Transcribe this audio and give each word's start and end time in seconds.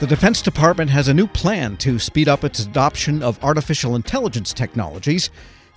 The 0.00 0.06
Defense 0.06 0.42
Department 0.42 0.92
has 0.92 1.08
a 1.08 1.14
new 1.14 1.26
plan 1.26 1.76
to 1.78 1.98
speed 1.98 2.28
up 2.28 2.44
its 2.44 2.60
adoption 2.60 3.20
of 3.20 3.42
artificial 3.42 3.96
intelligence 3.96 4.52
technologies. 4.52 5.28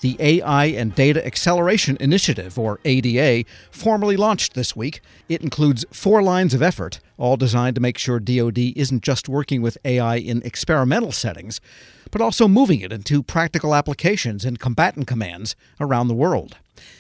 The 0.02 0.16
AI 0.20 0.66
and 0.66 0.94
Data 0.94 1.26
Acceleration 1.26 1.98
Initiative, 2.00 2.60
or 2.60 2.80
ADA, 2.86 3.50
formally 3.72 4.16
launched 4.16 4.54
this 4.54 4.76
week. 4.76 5.02
It 5.28 5.42
includes 5.42 5.86
four 5.92 6.22
lines 6.22 6.54
of 6.54 6.62
effort, 6.62 7.00
all 7.18 7.36
designed 7.36 7.74
to 7.78 7.82
make 7.82 7.98
sure 7.98 8.20
DoD 8.20 8.60
isn't 8.76 9.02
just 9.02 9.28
working 9.28 9.64
with 9.64 9.80
AI 9.84 10.18
in 10.18 10.44
experimental 10.44 11.12
settings, 11.12 11.60
but 12.12 12.22
also 12.22 12.48
moving 12.48 12.82
it 12.82 12.94
into 12.94 13.24
practical 13.24 13.74
applications 13.74 14.46
in 14.46 14.58
combatant 14.58 15.08
commands 15.08 15.56
around 15.80 16.10
the 16.10 16.14
world. 16.14 16.58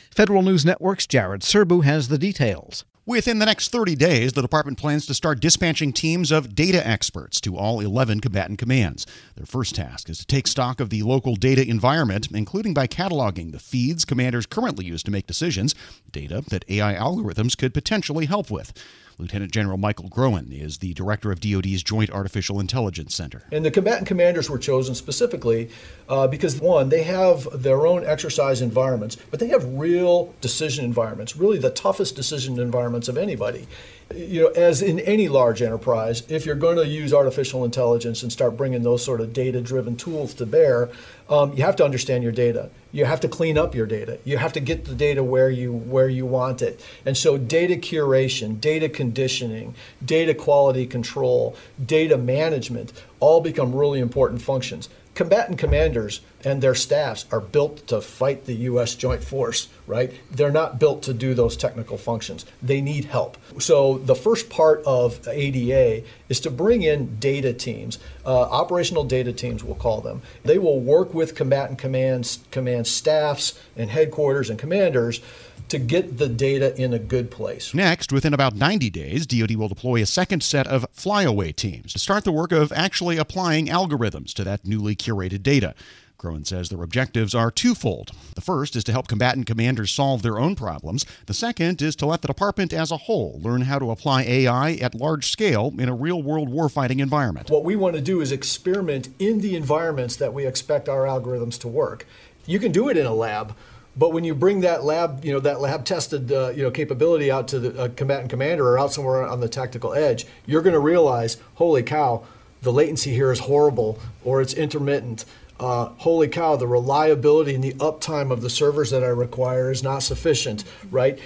Federal 0.09 0.41
News 0.41 0.65
Network's 0.65 1.05
Jared 1.05 1.41
Serbu 1.41 1.83
has 1.83 2.07
the 2.07 2.17
details. 2.17 2.83
Within 3.11 3.39
the 3.39 3.45
next 3.45 3.73
30 3.73 3.97
days, 3.97 4.31
the 4.31 4.41
department 4.41 4.77
plans 4.77 5.05
to 5.05 5.13
start 5.13 5.41
dispatching 5.41 5.91
teams 5.91 6.31
of 6.31 6.55
data 6.55 6.87
experts 6.87 7.41
to 7.41 7.57
all 7.57 7.81
11 7.81 8.21
combatant 8.21 8.57
commands. 8.57 9.05
Their 9.35 9.45
first 9.45 9.75
task 9.75 10.09
is 10.09 10.19
to 10.19 10.25
take 10.25 10.47
stock 10.47 10.79
of 10.79 10.89
the 10.89 11.03
local 11.03 11.35
data 11.35 11.67
environment, 11.67 12.29
including 12.31 12.73
by 12.73 12.87
cataloging 12.87 13.51
the 13.51 13.59
feeds 13.59 14.05
commanders 14.05 14.45
currently 14.45 14.85
use 14.85 15.03
to 15.03 15.11
make 15.11 15.27
decisions, 15.27 15.75
data 16.09 16.41
that 16.51 16.63
AI 16.69 16.93
algorithms 16.93 17.57
could 17.57 17.73
potentially 17.73 18.27
help 18.27 18.49
with. 18.49 18.71
Lieutenant 19.17 19.51
General 19.51 19.77
Michael 19.77 20.09
Groen 20.09 20.51
is 20.51 20.79
the 20.79 20.93
director 20.93 21.31
of 21.31 21.39
DoD's 21.39 21.83
Joint 21.83 22.09
Artificial 22.11 22.59
Intelligence 22.59 23.15
Center. 23.15 23.43
And 23.51 23.63
the 23.63 23.71
combatant 23.71 24.07
commanders 24.07 24.49
were 24.49 24.57
chosen 24.57 24.95
specifically 24.95 25.69
uh, 26.09 26.27
because, 26.27 26.59
one, 26.59 26.89
they 26.89 27.03
have 27.03 27.47
their 27.53 27.85
own 27.85 28.05
exercise 28.05 28.61
environments, 28.61 29.17
but 29.29 29.39
they 29.39 29.47
have 29.47 29.63
real 29.65 30.33
decision 30.41 30.85
environments, 30.85 31.35
really 31.35 31.57
the 31.57 31.69
toughest 31.69 32.15
decision 32.15 32.59
environments 32.59 33.07
of 33.07 33.17
anybody 33.17 33.67
you 34.15 34.41
know, 34.41 34.47
as 34.49 34.81
in 34.81 34.99
any 35.01 35.27
large 35.27 35.61
enterprise, 35.61 36.23
if 36.29 36.45
you're 36.45 36.55
going 36.55 36.77
to 36.77 36.87
use 36.87 37.13
artificial 37.13 37.65
intelligence 37.65 38.23
and 38.23 38.31
start 38.31 38.57
bringing 38.57 38.83
those 38.83 39.03
sort 39.03 39.21
of 39.21 39.33
data-driven 39.33 39.95
tools 39.95 40.33
to 40.35 40.45
bear, 40.45 40.89
um, 41.29 41.53
you 41.53 41.63
have 41.63 41.75
to 41.77 41.85
understand 41.85 42.23
your 42.23 42.31
data. 42.31 42.69
You 42.91 43.05
have 43.05 43.21
to 43.21 43.27
clean 43.27 43.57
up 43.57 43.73
your 43.73 43.85
data. 43.85 44.19
You 44.25 44.37
have 44.37 44.53
to 44.53 44.59
get 44.59 44.85
the 44.85 44.95
data 44.95 45.23
where 45.23 45.49
you 45.49 45.71
where 45.71 46.09
you 46.09 46.25
want 46.25 46.61
it. 46.61 46.83
And 47.05 47.15
so, 47.15 47.37
data 47.37 47.75
curation, 47.75 48.59
data 48.59 48.89
conditioning, 48.89 49.75
data 50.03 50.33
quality 50.33 50.85
control, 50.85 51.55
data 51.83 52.17
management 52.17 52.91
all 53.19 53.39
become 53.39 53.73
really 53.73 53.99
important 53.99 54.41
functions 54.41 54.89
combatant 55.13 55.57
commanders 55.57 56.21
and 56.43 56.61
their 56.61 56.75
staffs 56.75 57.25
are 57.31 57.39
built 57.39 57.85
to 57.87 58.01
fight 58.01 58.45
the 58.45 58.53
U.S. 58.53 58.95
Joint 58.95 59.23
Force, 59.23 59.67
right? 59.91 60.13
They're 60.31 60.51
not 60.51 60.79
built 60.79 61.03
to 61.03 61.13
do 61.13 61.33
those 61.33 61.57
technical 61.57 61.97
functions. 61.97 62.45
They 62.63 62.79
need 62.79 63.05
help. 63.05 63.37
So 63.59 63.97
the 63.97 64.15
first 64.15 64.49
part 64.49 64.81
of 64.85 65.27
ADA 65.27 66.07
is 66.29 66.39
to 66.39 66.49
bring 66.49 66.81
in 66.81 67.17
data 67.19 67.51
teams, 67.51 67.99
uh, 68.25 68.29
operational 68.43 69.03
data 69.03 69.33
teams, 69.33 69.65
we'll 69.65 69.75
call 69.75 69.99
them. 69.99 70.21
They 70.43 70.57
will 70.57 70.79
work 70.79 71.13
with 71.13 71.35
combatant 71.35 71.77
commands, 71.77 72.39
command 72.51 72.87
staffs, 72.87 73.59
and 73.75 73.89
headquarters 73.89 74.49
and 74.49 74.57
commanders 74.57 75.19
to 75.67 75.77
get 75.77 76.17
the 76.17 76.29
data 76.29 76.73
in 76.81 76.93
a 76.93 76.99
good 76.99 77.29
place. 77.29 77.73
Next, 77.73 78.13
within 78.13 78.33
about 78.33 78.55
90 78.55 78.89
days, 78.89 79.25
DoD 79.25 79.55
will 79.55 79.67
deploy 79.67 80.01
a 80.01 80.05
second 80.05 80.41
set 80.41 80.67
of 80.67 80.85
flyaway 80.93 81.51
teams 81.51 81.91
to 81.93 81.99
start 81.99 82.23
the 82.23 82.31
work 82.31 82.53
of 82.53 82.71
actually 82.71 83.17
applying 83.17 83.67
algorithms 83.67 84.33
to 84.35 84.45
that 84.45 84.65
newly 84.65 84.95
curated 84.95 85.43
data. 85.43 85.75
Groen 86.21 86.45
says 86.45 86.69
their 86.69 86.83
objectives 86.83 87.33
are 87.33 87.49
twofold. 87.49 88.11
The 88.35 88.41
first 88.41 88.75
is 88.75 88.83
to 88.83 88.91
help 88.91 89.07
combatant 89.07 89.47
commanders 89.47 89.89
solve 89.89 90.21
their 90.21 90.37
own 90.37 90.55
problems. 90.55 91.03
The 91.25 91.33
second 91.33 91.81
is 91.81 91.95
to 91.95 92.05
let 92.05 92.21
the 92.21 92.27
department 92.27 92.73
as 92.73 92.91
a 92.91 92.97
whole 92.97 93.39
learn 93.41 93.61
how 93.61 93.79
to 93.79 93.89
apply 93.89 94.21
AI 94.21 94.73
at 94.73 94.93
large 94.93 95.31
scale 95.31 95.73
in 95.79 95.89
a 95.89 95.95
real 95.95 96.21
world 96.21 96.47
warfighting 96.47 96.99
environment. 96.99 97.49
What 97.49 97.63
we 97.63 97.75
want 97.75 97.95
to 97.95 98.01
do 98.01 98.21
is 98.21 98.31
experiment 98.31 99.09
in 99.17 99.39
the 99.39 99.55
environments 99.55 100.15
that 100.17 100.31
we 100.31 100.45
expect 100.45 100.87
our 100.87 101.05
algorithms 101.05 101.59
to 101.61 101.67
work. 101.67 102.05
You 102.45 102.59
can 102.59 102.71
do 102.71 102.87
it 102.87 102.97
in 102.97 103.07
a 103.07 103.13
lab, 103.15 103.55
but 103.97 104.13
when 104.13 104.23
you 104.23 104.35
bring 104.35 104.61
that 104.61 104.83
lab, 104.83 105.25
you 105.25 105.33
know, 105.33 105.39
that 105.39 105.59
lab 105.59 105.85
tested, 105.85 106.31
uh, 106.31 106.49
you 106.49 106.61
know, 106.61 106.69
capability 106.69 107.31
out 107.31 107.47
to 107.47 107.59
the 107.59 107.81
uh, 107.81 107.89
combatant 107.95 108.29
commander 108.29 108.67
or 108.67 108.77
out 108.77 108.93
somewhere 108.93 109.25
on 109.25 109.39
the 109.39 109.49
tactical 109.49 109.95
edge, 109.95 110.27
you're 110.45 110.61
going 110.61 110.73
to 110.73 110.79
realize, 110.79 111.37
holy 111.55 111.81
cow, 111.81 112.23
the 112.61 112.71
latency 112.71 113.11
here 113.11 113.31
is 113.31 113.39
horrible 113.39 113.99
or 114.23 114.39
it's 114.39 114.53
intermittent. 114.53 115.25
Uh, 115.61 115.89
holy 115.97 116.27
cow, 116.27 116.55
the 116.55 116.65
reliability 116.65 117.53
and 117.53 117.63
the 117.63 117.73
uptime 117.73 118.31
of 118.31 118.41
the 118.41 118.49
servers 118.49 118.89
that 118.89 119.03
I 119.03 119.09
require 119.09 119.69
is 119.69 119.83
not 119.83 119.99
sufficient, 119.99 120.63
right? 120.89 121.19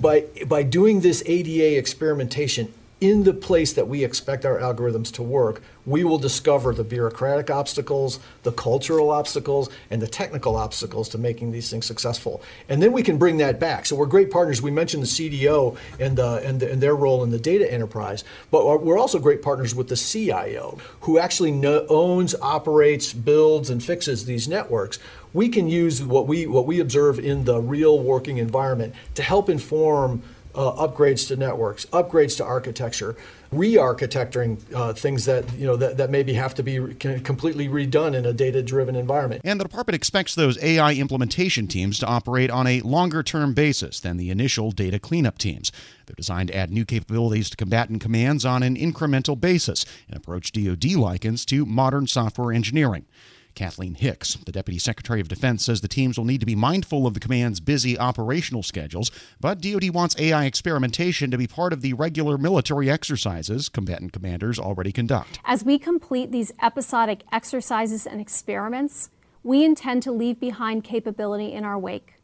By, 0.00 0.26
by 0.46 0.62
doing 0.62 1.00
this 1.00 1.20
ADA 1.26 1.76
experimentation, 1.76 2.72
in 3.04 3.24
the 3.24 3.34
place 3.34 3.74
that 3.74 3.86
we 3.86 4.02
expect 4.02 4.46
our 4.46 4.58
algorithms 4.58 5.12
to 5.12 5.22
work, 5.22 5.60
we 5.84 6.04
will 6.04 6.16
discover 6.16 6.72
the 6.72 6.82
bureaucratic 6.82 7.50
obstacles, 7.50 8.18
the 8.44 8.52
cultural 8.52 9.10
obstacles, 9.10 9.68
and 9.90 10.00
the 10.00 10.06
technical 10.06 10.56
obstacles 10.56 11.10
to 11.10 11.18
making 11.18 11.52
these 11.52 11.68
things 11.68 11.84
successful. 11.84 12.40
And 12.66 12.82
then 12.82 12.92
we 12.92 13.02
can 13.02 13.18
bring 13.18 13.36
that 13.36 13.60
back. 13.60 13.84
So 13.84 13.94
we're 13.94 14.06
great 14.06 14.30
partners. 14.30 14.62
We 14.62 14.70
mentioned 14.70 15.02
the 15.02 15.06
CDO 15.06 15.76
and, 16.00 16.18
and, 16.18 16.60
the, 16.60 16.72
and 16.72 16.82
their 16.82 16.96
role 16.96 17.22
in 17.22 17.28
the 17.28 17.38
data 17.38 17.70
enterprise, 17.70 18.24
but 18.50 18.82
we're 18.82 18.98
also 18.98 19.18
great 19.18 19.42
partners 19.42 19.74
with 19.74 19.88
the 19.88 19.96
CIO, 19.96 20.78
who 21.02 21.18
actually 21.18 21.52
owns, 21.90 22.34
operates, 22.40 23.12
builds, 23.12 23.68
and 23.68 23.84
fixes 23.84 24.24
these 24.24 24.48
networks 24.48 24.98
we 25.34 25.48
can 25.48 25.68
use 25.68 26.00
what 26.00 26.28
we 26.28 26.46
what 26.46 26.64
we 26.64 26.78
observe 26.78 27.18
in 27.18 27.42
the 27.42 27.60
real 27.60 27.98
working 27.98 28.38
environment 28.38 28.94
to 29.16 29.22
help 29.22 29.48
inform 29.48 30.22
uh, 30.54 30.86
upgrades 30.86 31.26
to 31.28 31.36
networks, 31.36 31.84
upgrades 31.86 32.36
to 32.36 32.44
architecture, 32.44 33.16
re-architecting 33.50 34.58
uh, 34.74 34.92
things 34.92 35.24
that 35.24 35.52
you 35.54 35.66
know 35.66 35.76
that, 35.76 35.96
that 35.96 36.10
maybe 36.10 36.32
have 36.34 36.54
to 36.54 36.62
be 36.62 36.78
re- 36.78 36.94
completely 36.94 37.68
redone 37.68 38.14
in 38.14 38.26
a 38.26 38.32
data-driven 38.32 38.96
environment. 38.96 39.40
And 39.44 39.60
the 39.60 39.64
department 39.64 39.94
expects 39.94 40.34
those 40.34 40.62
AI 40.62 40.94
implementation 40.94 41.66
teams 41.66 41.98
to 42.00 42.06
operate 42.06 42.50
on 42.50 42.66
a 42.66 42.80
longer-term 42.80 43.54
basis 43.54 44.00
than 44.00 44.16
the 44.16 44.30
initial 44.30 44.70
data 44.70 44.98
cleanup 44.98 45.38
teams. 45.38 45.72
They're 46.06 46.14
designed 46.16 46.48
to 46.48 46.56
add 46.56 46.70
new 46.70 46.84
capabilities 46.84 47.50
to 47.50 47.56
combatant 47.56 48.00
commands 48.00 48.44
on 48.44 48.62
an 48.62 48.76
incremental 48.76 49.40
basis, 49.40 49.84
an 50.08 50.16
approach 50.16 50.52
DoD 50.52 50.92
likens 50.94 51.44
to 51.46 51.64
modern 51.64 52.06
software 52.06 52.52
engineering. 52.52 53.06
Kathleen 53.54 53.94
Hicks, 53.94 54.34
the 54.34 54.52
Deputy 54.52 54.78
Secretary 54.78 55.20
of 55.20 55.28
Defense, 55.28 55.64
says 55.64 55.80
the 55.80 55.88
teams 55.88 56.18
will 56.18 56.24
need 56.24 56.40
to 56.40 56.46
be 56.46 56.54
mindful 56.54 57.06
of 57.06 57.14
the 57.14 57.20
command's 57.20 57.60
busy 57.60 57.98
operational 57.98 58.62
schedules, 58.62 59.10
but 59.40 59.60
DoD 59.60 59.90
wants 59.90 60.16
AI 60.18 60.44
experimentation 60.44 61.30
to 61.30 61.38
be 61.38 61.46
part 61.46 61.72
of 61.72 61.80
the 61.80 61.92
regular 61.92 62.36
military 62.36 62.90
exercises 62.90 63.68
combatant 63.68 64.12
commanders 64.12 64.58
already 64.58 64.92
conduct. 64.92 65.38
As 65.44 65.64
we 65.64 65.78
complete 65.78 66.32
these 66.32 66.52
episodic 66.62 67.22
exercises 67.32 68.06
and 68.06 68.20
experiments, 68.20 69.10
we 69.42 69.64
intend 69.64 70.02
to 70.02 70.12
leave 70.12 70.40
behind 70.40 70.84
capability 70.84 71.52
in 71.52 71.64
our 71.64 71.78
wake. 71.78 72.14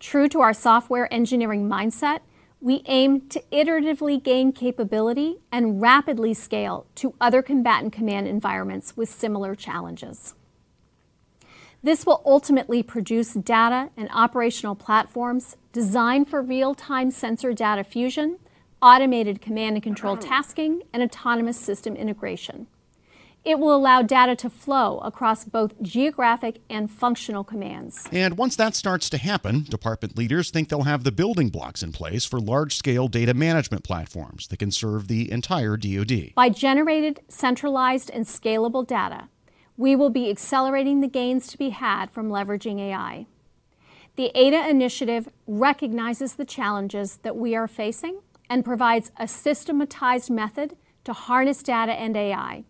True 0.00 0.28
to 0.28 0.40
our 0.40 0.52
software 0.52 1.12
engineering 1.12 1.68
mindset, 1.68 2.20
we 2.64 2.82
aim 2.86 3.20
to 3.28 3.42
iteratively 3.52 4.20
gain 4.22 4.50
capability 4.50 5.36
and 5.52 5.82
rapidly 5.82 6.32
scale 6.32 6.86
to 6.94 7.14
other 7.20 7.42
combatant 7.42 7.92
command 7.92 8.26
environments 8.26 8.96
with 8.96 9.06
similar 9.06 9.54
challenges. 9.54 10.34
This 11.82 12.06
will 12.06 12.22
ultimately 12.24 12.82
produce 12.82 13.34
data 13.34 13.90
and 13.98 14.08
operational 14.14 14.74
platforms 14.74 15.58
designed 15.74 16.26
for 16.26 16.40
real-time 16.40 17.10
sensor 17.10 17.52
data 17.52 17.84
fusion, 17.84 18.38
automated 18.80 19.42
command 19.42 19.76
and 19.76 19.82
control 19.82 20.16
tasking, 20.16 20.84
and 20.94 21.02
autonomous 21.02 21.60
system 21.60 21.94
integration. 21.94 22.66
It 23.44 23.58
will 23.58 23.76
allow 23.76 24.00
data 24.00 24.34
to 24.36 24.48
flow 24.48 25.00
across 25.00 25.44
both 25.44 25.80
geographic 25.82 26.62
and 26.70 26.90
functional 26.90 27.44
commands. 27.44 28.08
And 28.10 28.38
once 28.38 28.56
that 28.56 28.74
starts 28.74 29.10
to 29.10 29.18
happen, 29.18 29.64
department 29.64 30.16
leaders 30.16 30.50
think 30.50 30.70
they'll 30.70 30.84
have 30.84 31.04
the 31.04 31.12
building 31.12 31.50
blocks 31.50 31.82
in 31.82 31.92
place 31.92 32.24
for 32.24 32.40
large 32.40 32.74
scale 32.74 33.06
data 33.06 33.34
management 33.34 33.84
platforms 33.84 34.48
that 34.48 34.60
can 34.60 34.70
serve 34.70 35.08
the 35.08 35.30
entire 35.30 35.76
DoD. 35.76 36.32
By 36.34 36.48
generated, 36.48 37.20
centralized, 37.28 38.10
and 38.10 38.24
scalable 38.24 38.86
data, 38.86 39.28
we 39.76 39.94
will 39.94 40.10
be 40.10 40.30
accelerating 40.30 41.02
the 41.02 41.08
gains 41.08 41.46
to 41.48 41.58
be 41.58 41.68
had 41.68 42.10
from 42.10 42.30
leveraging 42.30 42.80
AI. 42.80 43.26
The 44.16 44.30
ADA 44.34 44.70
initiative 44.70 45.28
recognizes 45.46 46.36
the 46.36 46.46
challenges 46.46 47.18
that 47.18 47.36
we 47.36 47.54
are 47.54 47.68
facing 47.68 48.20
and 48.48 48.64
provides 48.64 49.12
a 49.18 49.28
systematized 49.28 50.30
method 50.30 50.78
to 51.04 51.12
harness 51.12 51.62
data 51.62 51.92
and 51.92 52.16
AI 52.16 52.64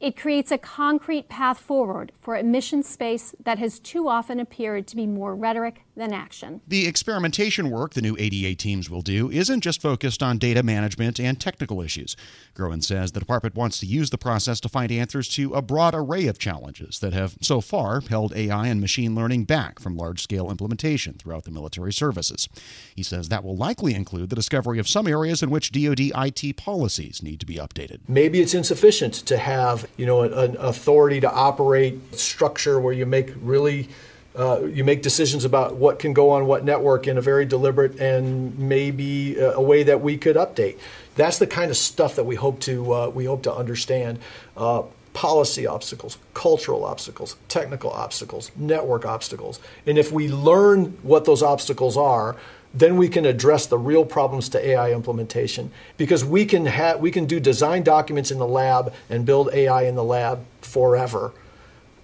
it 0.00 0.16
creates 0.16 0.52
a 0.52 0.58
concrete 0.58 1.28
path 1.28 1.58
forward 1.58 2.12
for 2.20 2.36
a 2.36 2.42
mission 2.42 2.82
space 2.82 3.34
that 3.42 3.58
has 3.58 3.78
too 3.78 4.08
often 4.08 4.38
appeared 4.38 4.86
to 4.86 4.96
be 4.96 5.06
more 5.06 5.34
rhetoric 5.34 5.82
than 5.98 6.14
action. 6.14 6.60
The 6.66 6.86
experimentation 6.86 7.70
work 7.70 7.94
the 7.94 8.00
new 8.00 8.16
ADA 8.18 8.54
teams 8.54 8.88
will 8.88 9.02
do 9.02 9.30
isn't 9.30 9.60
just 9.60 9.82
focused 9.82 10.22
on 10.22 10.38
data 10.38 10.62
management 10.62 11.20
and 11.20 11.38
technical 11.38 11.82
issues. 11.82 12.16
Groen 12.54 12.80
says 12.80 13.12
the 13.12 13.20
department 13.20 13.54
wants 13.54 13.78
to 13.80 13.86
use 13.86 14.10
the 14.10 14.18
process 14.18 14.60
to 14.60 14.68
find 14.68 14.90
answers 14.90 15.28
to 15.30 15.52
a 15.54 15.60
broad 15.60 15.94
array 15.94 16.26
of 16.26 16.38
challenges 16.38 17.00
that 17.00 17.12
have 17.12 17.36
so 17.42 17.60
far 17.60 18.00
held 18.00 18.32
AI 18.34 18.68
and 18.68 18.80
machine 18.80 19.14
learning 19.14 19.44
back 19.44 19.78
from 19.78 19.96
large 19.96 20.22
scale 20.22 20.50
implementation 20.50 21.14
throughout 21.14 21.44
the 21.44 21.50
military 21.50 21.92
services. 21.92 22.48
He 22.94 23.02
says 23.02 23.28
that 23.28 23.44
will 23.44 23.56
likely 23.56 23.94
include 23.94 24.30
the 24.30 24.36
discovery 24.36 24.78
of 24.78 24.88
some 24.88 25.06
areas 25.06 25.42
in 25.42 25.50
which 25.50 25.72
DoD 25.72 26.12
IT 26.14 26.56
policies 26.56 27.22
need 27.22 27.40
to 27.40 27.46
be 27.46 27.56
updated. 27.56 27.98
Maybe 28.08 28.40
it's 28.40 28.54
insufficient 28.54 29.14
to 29.14 29.36
have, 29.36 29.88
you 29.96 30.06
know, 30.06 30.22
an 30.22 30.56
authority 30.58 31.20
to 31.20 31.30
operate 31.30 32.14
structure 32.14 32.78
where 32.78 32.92
you 32.92 33.04
make 33.04 33.32
really 33.40 33.88
uh, 34.38 34.64
you 34.66 34.84
make 34.84 35.02
decisions 35.02 35.44
about 35.44 35.74
what 35.74 35.98
can 35.98 36.12
go 36.12 36.30
on 36.30 36.46
what 36.46 36.64
network 36.64 37.08
in 37.08 37.18
a 37.18 37.20
very 37.20 37.44
deliberate 37.44 37.98
and 37.98 38.56
maybe 38.58 39.36
a, 39.36 39.54
a 39.54 39.60
way 39.60 39.82
that 39.82 40.00
we 40.00 40.16
could 40.16 40.36
update. 40.36 40.78
That's 41.16 41.38
the 41.38 41.46
kind 41.46 41.70
of 41.70 41.76
stuff 41.76 42.14
that 42.14 42.24
we 42.24 42.36
hope 42.36 42.60
to 42.60 42.94
uh, 42.94 43.08
we 43.08 43.24
hope 43.24 43.42
to 43.42 43.54
understand. 43.54 44.20
Uh, 44.56 44.82
policy 45.14 45.66
obstacles, 45.66 46.16
cultural 46.32 46.84
obstacles, 46.84 47.34
technical 47.48 47.90
obstacles, 47.90 48.52
network 48.54 49.04
obstacles, 49.04 49.58
and 49.84 49.98
if 49.98 50.12
we 50.12 50.28
learn 50.28 50.96
what 51.02 51.24
those 51.24 51.42
obstacles 51.42 51.96
are, 51.96 52.36
then 52.72 52.96
we 52.96 53.08
can 53.08 53.24
address 53.24 53.66
the 53.66 53.78
real 53.78 54.04
problems 54.04 54.48
to 54.50 54.64
AI 54.64 54.92
implementation 54.92 55.72
because 55.96 56.24
we 56.24 56.44
can 56.44 56.66
have 56.66 57.00
we 57.00 57.10
can 57.10 57.26
do 57.26 57.40
design 57.40 57.82
documents 57.82 58.30
in 58.30 58.38
the 58.38 58.46
lab 58.46 58.94
and 59.10 59.26
build 59.26 59.52
AI 59.52 59.82
in 59.82 59.96
the 59.96 60.04
lab 60.04 60.44
forever 60.60 61.32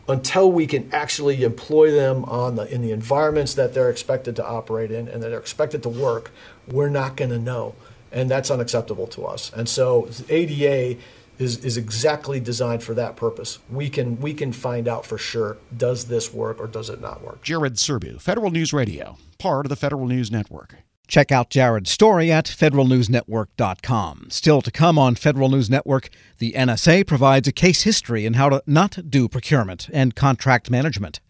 until 0.09 0.51
we 0.51 0.67
can 0.67 0.89
actually 0.93 1.43
employ 1.45 1.91
them 1.91 2.25
on 2.25 2.56
the 2.56 2.73
in 2.73 2.83
the 2.83 2.93
environments 2.93 3.55
that 3.55 3.75
they're 3.75 3.91
expected 3.91 4.37
to 4.37 4.47
operate 4.47 4.91
in 4.91 5.09
and 5.09 5.23
that 5.23 5.29
they're 5.31 5.39
expected 5.39 5.83
to 5.83 5.89
work, 5.89 6.31
we're 6.69 6.89
not 6.89 7.17
going 7.17 7.31
to 7.31 7.39
know, 7.39 7.75
and 8.12 8.31
that's 8.31 8.51
unacceptable 8.51 9.06
to 9.09 9.25
us. 9.25 9.53
And 9.55 9.69
so 9.69 10.09
ADA 10.29 10.99
is, 11.39 11.65
is 11.65 11.77
exactly 11.77 12.39
designed 12.39 12.83
for 12.83 12.95
that 12.95 13.17
purpose. 13.17 13.59
We 13.71 13.89
can 13.91 14.21
we 14.21 14.35
can 14.35 14.53
find 14.53 14.87
out 14.87 15.06
for 15.06 15.19
sure 15.19 15.56
does 15.77 16.06
this 16.06 16.33
work 16.33 16.61
or 16.61 16.67
does 16.67 16.91
it 16.91 17.01
not 17.01 17.23
work. 17.23 17.43
Jared 17.43 17.75
Serbu, 17.75 18.21
Federal 18.21 18.51
News 18.51 18.73
Radio, 18.73 19.17
part 19.39 19.67
of 19.67 19.71
the 19.71 19.77
Federal 19.77 20.06
News 20.06 20.31
Network. 20.31 20.77
Check 21.06 21.31
out 21.31 21.51
Jared's 21.51 21.91
story 21.91 22.33
at 22.33 22.47
federalnewsnetwork.com. 22.47 24.27
Still 24.31 24.62
to 24.62 24.71
come 24.71 24.99
on 24.99 25.15
Federal 25.15 25.49
News 25.49 25.69
Network, 25.69 26.09
the 26.39 26.53
NSA 26.53 27.06
provides 27.06 27.47
a 27.47 27.53
case 27.53 27.83
history 27.83 28.25
in 28.25 28.35
how 28.35 28.49
to 28.49 28.62
not 28.67 29.11
do 29.11 29.29
procurement 29.29 29.89
and 29.93 30.15
contract 30.15 30.71
management. 30.71 31.21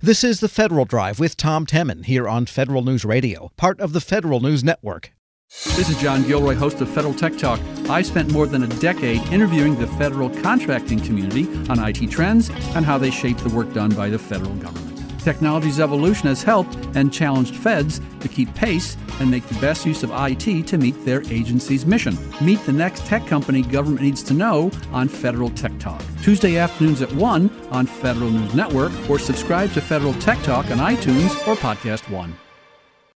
This 0.00 0.24
is 0.24 0.40
the 0.40 0.48
Federal 0.48 0.84
Drive 0.84 1.18
with 1.18 1.36
Tom 1.36 1.66
Temin 1.66 2.06
here 2.06 2.28
on 2.28 2.46
Federal 2.46 2.82
News 2.82 3.04
Radio, 3.04 3.50
part 3.56 3.80
of 3.80 3.92
the 3.92 4.00
Federal 4.00 4.40
News 4.40 4.64
Network. 4.64 5.12
This 5.48 5.88
is 5.88 5.98
John 5.98 6.24
Gilroy, 6.24 6.54
host 6.54 6.80
of 6.82 6.90
Federal 6.90 7.14
Tech 7.14 7.36
Talk. 7.38 7.58
I 7.88 8.02
spent 8.02 8.30
more 8.32 8.46
than 8.46 8.62
a 8.62 8.66
decade 8.66 9.22
interviewing 9.32 9.78
the 9.78 9.86
federal 9.86 10.28
contracting 10.28 11.00
community 11.00 11.46
on 11.70 11.78
IT 11.78 12.10
trends 12.10 12.50
and 12.76 12.84
how 12.84 12.98
they 12.98 13.10
shape 13.10 13.38
the 13.38 13.48
work 13.48 13.72
done 13.72 13.90
by 13.90 14.10
the 14.10 14.18
federal 14.18 14.54
government. 14.56 14.97
Technology's 15.18 15.80
evolution 15.80 16.28
has 16.28 16.42
helped 16.42 16.76
and 16.94 17.12
challenged 17.12 17.56
feds 17.56 18.00
to 18.20 18.28
keep 18.28 18.54
pace 18.54 18.96
and 19.20 19.30
make 19.30 19.46
the 19.46 19.60
best 19.60 19.84
use 19.84 20.02
of 20.02 20.10
IT 20.14 20.66
to 20.66 20.78
meet 20.78 21.04
their 21.04 21.22
agency's 21.32 21.84
mission. 21.84 22.16
Meet 22.40 22.64
the 22.64 22.72
next 22.72 23.06
tech 23.06 23.26
company 23.26 23.62
government 23.62 24.02
needs 24.02 24.22
to 24.24 24.34
know 24.34 24.70
on 24.92 25.08
Federal 25.08 25.50
Tech 25.50 25.78
Talk. 25.78 26.02
Tuesday 26.22 26.56
afternoons 26.56 27.02
at 27.02 27.12
1 27.12 27.50
on 27.70 27.86
Federal 27.86 28.30
News 28.30 28.54
Network 28.54 28.92
or 29.10 29.18
subscribe 29.18 29.72
to 29.72 29.80
Federal 29.80 30.14
Tech 30.14 30.42
Talk 30.42 30.70
on 30.70 30.78
iTunes 30.78 31.30
or 31.46 31.54
Podcast 31.56 32.10
One. 32.10 32.34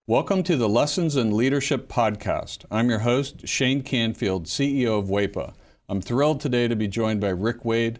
Welcome 0.08 0.44
to 0.44 0.58
the 0.58 0.68
Lessons 0.68 1.16
in 1.16 1.38
Leadership 1.38 1.88
podcast. 1.88 2.66
I'm 2.72 2.90
your 2.90 3.00
host, 3.00 3.48
Shane 3.48 3.82
Canfield, 3.84 4.48
CEO 4.48 5.00
of 5.00 5.06
WEPA. 5.06 5.54
I'm 5.88 6.02
thrilled 6.02 6.42
today 6.42 6.68
to 6.68 6.76
be 6.76 6.88
joined 6.88 7.22
by 7.22 7.30
Rick 7.30 7.64
Wade, 7.64 8.00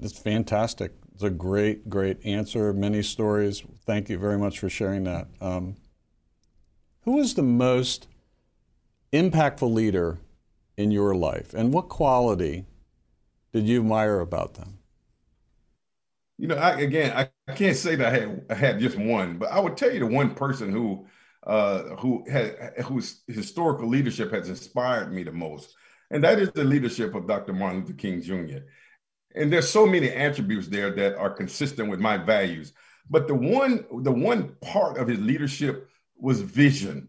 It's 0.00 0.18
fantastic. 0.18 0.92
It's 1.14 1.22
a 1.22 1.30
great, 1.30 1.90
great 1.90 2.24
answer. 2.24 2.72
Many 2.72 3.02
stories. 3.02 3.62
Thank 3.84 4.08
you 4.08 4.18
very 4.18 4.38
much 4.38 4.58
for 4.58 4.70
sharing 4.70 5.04
that. 5.04 5.28
Um, 5.40 5.76
who 7.02 7.18
is 7.18 7.34
the 7.34 7.42
most 7.42 8.06
impactful 9.12 9.72
leader 9.72 10.18
in 10.76 10.90
your 10.90 11.14
life, 11.14 11.52
and 11.52 11.72
what 11.72 11.88
quality 11.88 12.64
did 13.52 13.66
you 13.66 13.80
admire 13.80 14.20
about 14.20 14.54
them? 14.54 14.78
You 16.38 16.48
know, 16.48 16.56
I, 16.56 16.80
again, 16.80 17.14
I, 17.14 17.28
I 17.48 17.54
can't 17.54 17.76
say 17.76 17.96
that 17.96 18.06
I 18.06 18.18
had 18.18 18.46
I 18.48 18.54
had 18.54 18.80
just 18.80 18.96
one, 18.96 19.36
but 19.36 19.52
I 19.52 19.60
would 19.60 19.76
tell 19.76 19.92
you 19.92 20.00
the 20.00 20.06
one 20.06 20.34
person 20.34 20.72
who 20.72 21.06
uh, 21.46 21.96
who 21.96 22.24
had 22.30 22.74
whose 22.84 23.22
historical 23.26 23.88
leadership 23.88 24.32
has 24.32 24.48
inspired 24.48 25.12
me 25.12 25.22
the 25.22 25.32
most, 25.32 25.74
and 26.10 26.24
that 26.24 26.38
is 26.38 26.50
the 26.52 26.64
leadership 26.64 27.14
of 27.14 27.26
Dr. 27.26 27.52
Martin 27.52 27.80
Luther 27.80 27.92
King 27.92 28.22
Jr. 28.22 28.60
And 29.34 29.52
there's 29.52 29.68
so 29.68 29.86
many 29.86 30.10
attributes 30.10 30.68
there 30.68 30.90
that 30.92 31.16
are 31.16 31.30
consistent 31.30 31.88
with 31.88 32.00
my 32.00 32.16
values. 32.16 32.72
But 33.08 33.26
the 33.26 33.34
one 33.34 33.84
the 34.02 34.12
one 34.12 34.56
part 34.60 34.98
of 34.98 35.08
his 35.08 35.20
leadership 35.20 35.88
was 36.16 36.40
vision. 36.40 37.08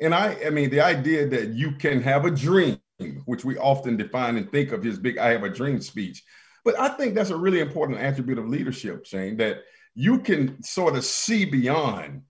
And 0.00 0.14
I 0.14 0.36
I 0.46 0.50
mean 0.50 0.70
the 0.70 0.80
idea 0.80 1.28
that 1.28 1.50
you 1.50 1.72
can 1.72 2.00
have 2.02 2.24
a 2.24 2.30
dream 2.30 2.80
which 3.26 3.44
we 3.44 3.58
often 3.58 3.96
define 3.96 4.36
and 4.36 4.50
think 4.50 4.72
of 4.72 4.82
his 4.82 4.98
big 4.98 5.18
I 5.18 5.30
have 5.30 5.42
a 5.42 5.50
dream 5.50 5.80
speech. 5.80 6.22
But 6.64 6.78
I 6.78 6.88
think 6.88 7.14
that's 7.14 7.30
a 7.30 7.36
really 7.36 7.60
important 7.60 8.00
attribute 8.00 8.38
of 8.38 8.48
leadership, 8.48 9.06
Shane, 9.06 9.36
that 9.36 9.58
you 9.94 10.18
can 10.18 10.62
sort 10.62 10.96
of 10.96 11.04
see 11.04 11.44
beyond 11.44 12.22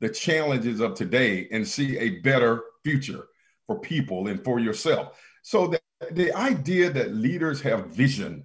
the 0.00 0.08
challenges 0.08 0.80
of 0.80 0.94
today 0.94 1.48
and 1.52 1.66
see 1.66 1.98
a 1.98 2.20
better 2.20 2.62
future 2.82 3.26
for 3.66 3.78
people 3.78 4.28
and 4.28 4.42
for 4.42 4.58
yourself. 4.58 5.20
So 5.42 5.68
the, 5.68 5.80
the 6.10 6.32
idea 6.32 6.90
that 6.90 7.14
leaders 7.14 7.60
have 7.60 7.86
vision 7.88 8.44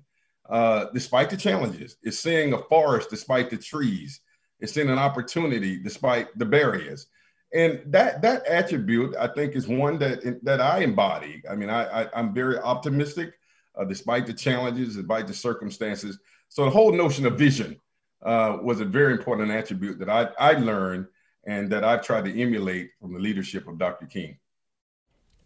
uh, 0.50 0.86
despite 0.94 1.30
the 1.30 1.38
challenges, 1.38 1.98
is 2.04 2.20
seeing 2.20 2.54
a 2.54 2.64
forest 2.64 3.10
despite 3.10 3.50
the 3.50 3.58
trees, 3.58 4.22
It's 4.60 4.74
seeing 4.74 4.90
an 4.90 4.98
opportunity 4.98 5.78
despite 5.78 6.38
the 6.38 6.46
barriers. 6.46 7.08
And 7.54 7.82
that 7.88 8.22
that 8.24 8.46
attribute 8.46 9.16
i 9.16 9.28
think 9.28 9.56
is 9.56 9.68
one 9.68 9.98
that 10.00 10.44
that 10.44 10.60
i 10.60 10.80
embody. 10.80 11.42
I 11.50 11.56
mean 11.56 11.70
i, 11.70 12.04
I 12.04 12.20
am 12.20 12.34
very 12.34 12.58
optimistic 12.60 13.34
uh, 13.78 13.86
despite 13.86 14.26
the 14.26 14.34
challenges 14.34 14.96
despite 14.96 15.28
the 15.28 15.34
circumstances. 15.34 16.20
So 16.50 16.66
the 16.66 16.72
whole 16.72 16.92
notion 16.92 17.26
of 17.26 17.38
vision 17.38 17.80
uh, 18.24 18.58
was 18.62 18.80
a 18.82 18.86
very 18.86 19.14
important 19.14 19.52
attribute 19.52 20.00
that 20.00 20.10
i 20.10 20.30
i 20.40 20.52
learned 20.54 21.08
and 21.46 21.70
that 21.72 21.84
i've 21.84 22.04
tried 22.04 22.26
to 22.26 22.42
emulate 22.42 22.90
from 23.00 23.14
the 23.14 23.20
leadership 23.20 23.68
of 23.68 23.78
dr 23.78 24.06
king. 24.08 24.38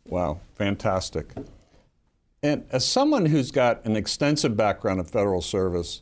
Wow. 0.06 0.40
Fantastic 0.56 1.36
and 2.44 2.66
as 2.72 2.88
someone 2.88 3.28
who's 3.28 3.52
got 3.52 3.84
an 3.86 3.96
extensive 3.96 4.58
background 4.58 5.00
in 5.00 5.06
federal 5.06 5.42
service 5.42 6.02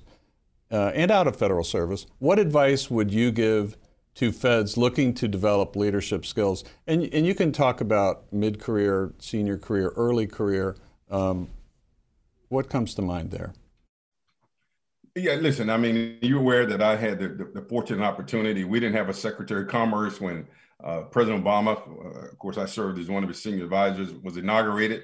uh, 0.71 0.91
and 0.93 1.11
out 1.11 1.27
of 1.27 1.35
federal 1.35 1.63
service 1.63 2.05
what 2.19 2.39
advice 2.39 2.89
would 2.89 3.11
you 3.11 3.31
give 3.31 3.75
to 4.19 4.33
feds 4.33 4.75
looking 4.75 5.13
to 5.13 5.29
develop 5.29 5.77
leadership 5.77 6.25
skills. 6.25 6.65
And, 6.85 7.03
and 7.13 7.25
you 7.25 7.33
can 7.33 7.53
talk 7.53 7.79
about 7.79 8.31
mid 8.33 8.59
career, 8.59 9.13
senior 9.17 9.57
career, 9.57 9.93
early 9.95 10.27
career. 10.27 10.75
Um, 11.09 11.47
what 12.49 12.69
comes 12.69 12.93
to 12.95 13.01
mind 13.01 13.31
there? 13.31 13.53
Yeah, 15.15 15.35
listen, 15.35 15.69
I 15.69 15.77
mean, 15.77 16.17
you're 16.21 16.39
aware 16.39 16.65
that 16.65 16.81
I 16.81 16.97
had 16.97 17.19
the, 17.19 17.29
the, 17.29 17.61
the 17.61 17.61
fortunate 17.61 18.03
opportunity. 18.03 18.65
We 18.65 18.81
didn't 18.81 18.95
have 18.95 19.07
a 19.07 19.13
Secretary 19.13 19.61
of 19.61 19.69
Commerce 19.69 20.19
when 20.19 20.45
uh, 20.83 21.03
President 21.03 21.41
Obama, 21.43 21.77
uh, 21.77 22.27
of 22.27 22.37
course, 22.39 22.57
I 22.57 22.65
served 22.65 22.99
as 22.99 23.07
one 23.09 23.23
of 23.23 23.29
his 23.29 23.41
senior 23.41 23.63
advisors, 23.63 24.13
was 24.15 24.35
inaugurated. 24.35 25.03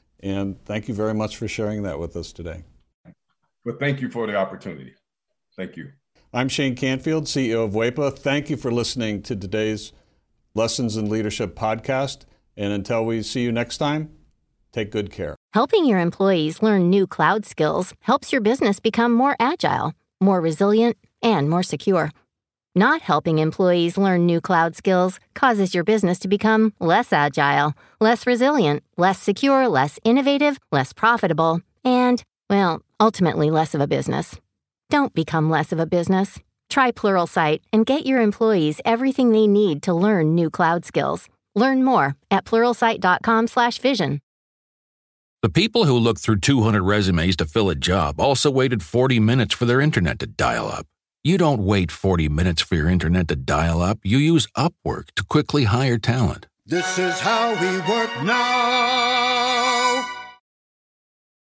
And 0.21 0.63
thank 0.65 0.87
you 0.87 0.93
very 0.93 1.13
much 1.13 1.37
for 1.37 1.47
sharing 1.47 1.83
that 1.83 1.99
with 1.99 2.15
us 2.15 2.31
today. 2.31 2.63
Well, 3.65 3.75
thank 3.79 4.01
you 4.01 4.09
for 4.09 4.27
the 4.27 4.35
opportunity. 4.35 4.93
Thank 5.55 5.77
you. 5.77 5.91
I'm 6.33 6.47
Shane 6.47 6.75
Canfield, 6.75 7.25
CEO 7.25 7.65
of 7.65 7.71
WEPA. 7.71 8.17
Thank 8.17 8.49
you 8.49 8.57
for 8.57 8.71
listening 8.71 9.21
to 9.23 9.35
today's 9.35 9.91
Lessons 10.55 10.95
in 10.95 11.09
Leadership 11.09 11.55
podcast. 11.55 12.21
And 12.55 12.71
until 12.73 13.05
we 13.05 13.21
see 13.21 13.41
you 13.41 13.51
next 13.51 13.77
time, 13.77 14.11
take 14.71 14.91
good 14.91 15.11
care. 15.11 15.35
Helping 15.53 15.85
your 15.85 15.99
employees 15.99 16.61
learn 16.61 16.89
new 16.89 17.05
cloud 17.05 17.45
skills 17.45 17.93
helps 18.01 18.31
your 18.31 18.41
business 18.41 18.79
become 18.79 19.11
more 19.11 19.35
agile, 19.39 19.93
more 20.21 20.39
resilient, 20.39 20.97
and 21.21 21.49
more 21.49 21.63
secure. 21.63 22.11
Not 22.75 23.01
helping 23.01 23.39
employees 23.39 23.97
learn 23.97 24.25
new 24.25 24.39
cloud 24.39 24.77
skills 24.77 25.19
causes 25.35 25.75
your 25.75 25.83
business 25.83 26.19
to 26.19 26.29
become 26.29 26.73
less 26.79 27.11
agile, 27.11 27.73
less 27.99 28.25
resilient, 28.25 28.81
less 28.95 29.19
secure, 29.19 29.67
less 29.67 29.99
innovative, 30.05 30.57
less 30.71 30.93
profitable, 30.93 31.59
and, 31.83 32.23
well, 32.49 32.81
ultimately 32.97 33.49
less 33.49 33.75
of 33.75 33.81
a 33.81 33.87
business. 33.87 34.39
Don't 34.89 35.13
become 35.13 35.49
less 35.49 35.73
of 35.73 35.81
a 35.81 35.85
business. 35.85 36.39
Try 36.69 36.91
Pluralsight 36.93 37.59
and 37.73 37.85
get 37.85 38.05
your 38.05 38.21
employees 38.21 38.79
everything 38.85 39.31
they 39.31 39.47
need 39.47 39.83
to 39.83 39.93
learn 39.93 40.33
new 40.33 40.49
cloud 40.49 40.85
skills. 40.85 41.27
Learn 41.55 41.83
more 41.83 42.15
at 42.29 42.45
pluralsight.com/vision. 42.45 44.21
The 45.41 45.49
people 45.49 45.85
who 45.85 45.97
looked 45.97 46.21
through 46.21 46.39
200 46.39 46.83
resumes 46.83 47.35
to 47.37 47.45
fill 47.45 47.69
a 47.69 47.75
job 47.75 48.21
also 48.21 48.49
waited 48.49 48.81
40 48.81 49.19
minutes 49.19 49.53
for 49.53 49.65
their 49.65 49.81
internet 49.81 50.19
to 50.19 50.27
dial 50.27 50.67
up. 50.69 50.85
You 51.23 51.37
don't 51.37 51.63
wait 51.63 51.91
40 51.91 52.29
minutes 52.29 52.63
for 52.63 52.73
your 52.73 52.89
internet 52.89 53.27
to 53.27 53.35
dial 53.35 53.79
up. 53.79 53.99
You 54.01 54.17
use 54.17 54.47
Upwork 54.57 55.13
to 55.15 55.23
quickly 55.23 55.65
hire 55.65 55.99
talent. 55.99 56.47
This 56.65 56.97
is 56.97 57.19
how 57.19 57.51
we 57.61 57.77
work 57.91 58.09
now. 58.23 59.40